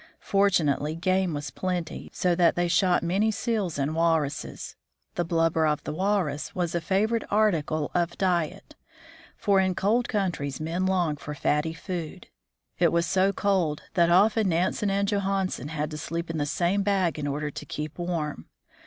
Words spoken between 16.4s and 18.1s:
same bag in order to keep